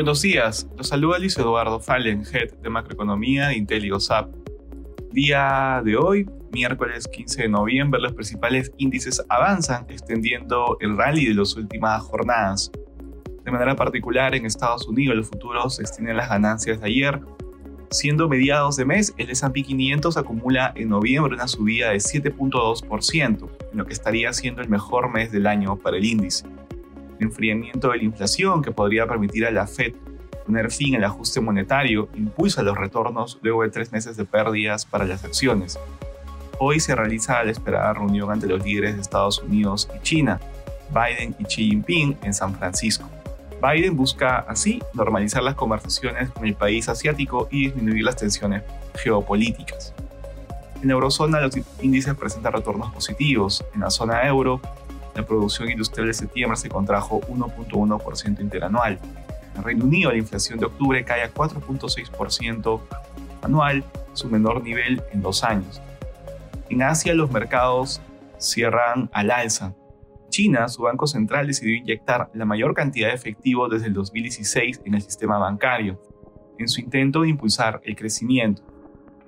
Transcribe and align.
Buenos 0.00 0.22
días, 0.22 0.66
los 0.78 0.88
saluda 0.88 1.18
Luis 1.18 1.36
Eduardo 1.36 1.78
Fallen, 1.78 2.24
Head 2.24 2.54
de 2.62 2.70
Macroeconomía 2.70 3.48
de 3.48 3.56
IntelioSAP. 3.56 4.34
Día 5.12 5.82
de 5.84 5.98
hoy, 5.98 6.26
miércoles 6.52 7.06
15 7.06 7.42
de 7.42 7.48
noviembre, 7.50 8.00
los 8.00 8.14
principales 8.14 8.72
índices 8.78 9.22
avanzan, 9.28 9.84
extendiendo 9.90 10.78
el 10.80 10.96
rally 10.96 11.26
de 11.26 11.34
las 11.34 11.54
últimas 11.54 12.02
jornadas. 12.02 12.72
De 13.44 13.50
manera 13.50 13.76
particular, 13.76 14.34
en 14.34 14.46
Estados 14.46 14.88
Unidos 14.88 15.18
los 15.18 15.28
futuros 15.28 15.78
extienden 15.80 16.16
las 16.16 16.30
ganancias 16.30 16.80
de 16.80 16.86
ayer, 16.86 17.20
siendo 17.90 18.26
mediados 18.26 18.76
de 18.76 18.86
mes 18.86 19.12
el 19.18 19.28
S&P 19.28 19.64
500 19.64 20.16
acumula 20.16 20.72
en 20.76 20.88
noviembre 20.88 21.34
una 21.34 21.46
subida 21.46 21.90
de 21.90 21.98
7.2%, 21.98 23.50
en 23.70 23.78
lo 23.78 23.84
que 23.84 23.92
estaría 23.92 24.32
siendo 24.32 24.62
el 24.62 24.70
mejor 24.70 25.12
mes 25.12 25.30
del 25.30 25.46
año 25.46 25.76
para 25.76 25.98
el 25.98 26.06
índice 26.06 26.46
enfriamiento 27.20 27.90
de 27.90 27.98
la 27.98 28.04
inflación 28.04 28.62
que 28.62 28.72
podría 28.72 29.06
permitir 29.06 29.46
a 29.46 29.50
la 29.50 29.66
Fed 29.66 29.94
poner 30.50 30.70
fin 30.72 30.96
al 30.96 31.04
ajuste 31.04 31.40
monetario 31.40 32.08
impulsa 32.14 32.62
los 32.62 32.76
retornos 32.76 33.38
luego 33.42 33.62
de 33.62 33.70
tres 33.70 33.92
meses 33.92 34.16
de 34.16 34.24
pérdidas 34.24 34.84
para 34.84 35.04
las 35.04 35.24
acciones. 35.24 35.78
Hoy 36.58 36.80
se 36.80 36.94
realiza 36.94 37.42
la 37.44 37.52
esperada 37.52 37.92
reunión 37.94 38.30
ante 38.30 38.46
los 38.46 38.64
líderes 38.64 38.96
de 38.96 39.00
Estados 39.00 39.38
Unidos 39.38 39.88
y 39.96 40.02
China, 40.02 40.40
Biden 40.90 41.36
y 41.38 41.44
Xi 41.44 41.68
Jinping 41.68 42.18
en 42.22 42.34
San 42.34 42.54
Francisco. 42.54 43.08
Biden 43.62 43.96
busca 43.96 44.38
así 44.48 44.82
normalizar 44.94 45.42
las 45.42 45.54
conversaciones 45.54 46.30
con 46.30 46.46
el 46.46 46.54
país 46.54 46.88
asiático 46.88 47.46
y 47.50 47.66
disminuir 47.66 48.04
las 48.04 48.16
tensiones 48.16 48.62
geopolíticas. 48.96 49.94
En 50.82 50.88
la 50.88 50.94
eurozona 50.94 51.40
los 51.40 51.54
índices 51.82 52.14
presentan 52.14 52.54
retornos 52.54 52.92
positivos. 52.92 53.64
En 53.74 53.80
la 53.80 53.90
zona 53.90 54.26
euro, 54.26 54.60
la 55.20 55.26
producción 55.26 55.70
industrial 55.70 56.06
de 56.06 56.14
septiembre 56.14 56.56
se 56.56 56.68
contrajo 56.68 57.20
1.1% 57.22 58.40
interanual. 58.40 58.98
En 59.54 59.62
Reino 59.62 59.84
Unido, 59.84 60.10
la 60.10 60.16
inflación 60.16 60.58
de 60.58 60.66
octubre 60.66 61.04
cae 61.04 61.22
a 61.22 61.32
4.6% 61.32 62.80
anual, 63.42 63.84
su 64.14 64.28
menor 64.28 64.62
nivel 64.62 65.02
en 65.12 65.20
dos 65.20 65.44
años. 65.44 65.82
En 66.70 66.82
Asia, 66.82 67.14
los 67.14 67.30
mercados 67.30 68.00
cierran 68.38 69.10
al 69.12 69.30
alza. 69.30 69.74
China, 70.30 70.68
su 70.68 70.82
banco 70.82 71.06
central, 71.06 71.48
decidió 71.48 71.76
inyectar 71.76 72.30
la 72.32 72.44
mayor 72.46 72.74
cantidad 72.74 73.08
de 73.08 73.14
efectivo 73.14 73.68
desde 73.68 73.88
el 73.88 73.92
2016 73.92 74.80
en 74.84 74.94
el 74.94 75.02
sistema 75.02 75.38
bancario, 75.38 76.00
en 76.58 76.68
su 76.68 76.80
intento 76.80 77.22
de 77.22 77.28
impulsar 77.28 77.80
el 77.84 77.96
crecimiento. 77.96 78.62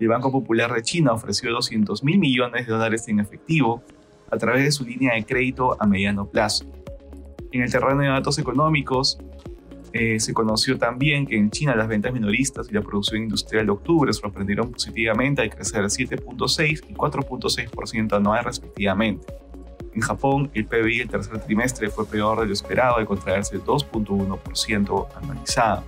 El 0.00 0.08
Banco 0.08 0.30
Popular 0.30 0.72
de 0.72 0.82
China 0.82 1.12
ofreció 1.12 1.50
200 1.50 2.04
mil 2.04 2.18
millones 2.18 2.66
de 2.66 2.72
dólares 2.72 3.08
en 3.08 3.20
efectivo 3.20 3.82
a 4.30 4.36
través 4.36 4.64
de 4.64 4.72
su 4.72 4.84
línea 4.84 5.14
de 5.14 5.24
crédito 5.24 5.76
a 5.80 5.86
mediano 5.86 6.26
plazo. 6.26 6.64
En 7.52 7.62
el 7.62 7.70
terreno 7.70 8.02
de 8.02 8.08
datos 8.08 8.38
económicos, 8.38 9.18
eh, 9.92 10.20
se 10.20 10.34
conoció 10.34 10.76
también 10.78 11.26
que 11.26 11.36
en 11.36 11.50
China 11.50 11.74
las 11.74 11.88
ventas 11.88 12.12
minoristas 12.12 12.68
y 12.70 12.74
la 12.74 12.82
producción 12.82 13.22
industrial 13.22 13.66
de 13.66 13.72
octubre 13.72 14.12
sorprendieron 14.12 14.70
positivamente 14.70 15.40
al 15.40 15.50
crecer 15.50 15.82
7.6 15.84 16.84
y 16.88 16.94
4.6% 16.94 18.16
anual 18.16 18.44
respectivamente. 18.44 19.26
En 19.94 20.02
Japón, 20.02 20.50
el 20.52 20.66
PBI 20.66 20.98
del 20.98 21.08
tercer 21.08 21.40
trimestre 21.40 21.88
fue 21.88 22.06
peor 22.06 22.40
de 22.40 22.46
lo 22.46 22.52
esperado 22.52 22.96
al 22.96 23.06
contraerse 23.06 23.58
2.1% 23.58 25.06
anualizado, 25.16 25.84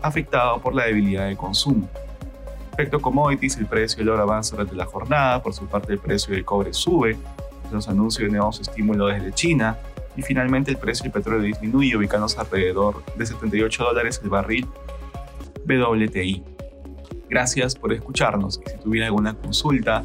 afectado 0.00 0.60
por 0.60 0.74
la 0.74 0.84
debilidad 0.84 1.28
de 1.28 1.36
consumo. 1.36 1.88
Respecto 2.68 2.98
a 2.98 3.02
commodities, 3.02 3.58
el 3.58 3.66
precio 3.66 3.98
del 3.98 4.10
oro 4.10 4.22
avanza 4.22 4.56
durante 4.56 4.76
la 4.76 4.86
jornada, 4.86 5.42
por 5.42 5.52
su 5.52 5.66
parte 5.66 5.92
el 5.92 5.98
precio 5.98 6.32
del 6.32 6.44
cobre 6.44 6.72
sube, 6.72 7.18
los 7.72 7.88
anuncios 7.88 8.30
de 8.30 8.36
nuevos 8.36 8.60
estímulos 8.60 9.12
desde 9.14 9.32
China 9.32 9.78
y 10.16 10.22
finalmente 10.22 10.70
el 10.70 10.76
precio 10.76 11.04
del 11.04 11.12
petróleo 11.12 11.42
disminuye 11.42 11.96
ubicándose 11.96 12.38
alrededor 12.38 13.04
de 13.16 13.26
78 13.26 13.84
dólares 13.84 14.20
el 14.22 14.30
barril 14.30 14.66
WTI. 15.66 16.42
Gracias 17.28 17.76
por 17.76 17.92
escucharnos 17.92 18.60
y 18.66 18.70
si 18.70 18.78
tuviera 18.78 19.06
alguna 19.06 19.34
consulta, 19.34 20.04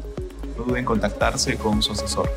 no 0.56 0.64
duden 0.64 0.78
en 0.78 0.84
contactarse 0.84 1.56
con 1.56 1.82
su 1.82 1.92
asesor. 1.92 2.30